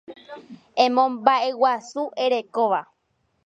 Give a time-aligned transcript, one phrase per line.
[0.83, 2.81] Emomba'eguasu erekóva